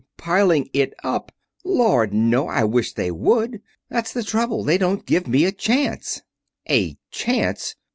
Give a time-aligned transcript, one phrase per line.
[0.17, 1.31] "Piling it up!
[1.63, 2.47] Lord, no!
[2.47, 3.61] I wish they would.
[3.87, 4.63] That's the trouble.
[4.63, 6.23] They don't give me a chance."
[6.67, 7.75] "A chance!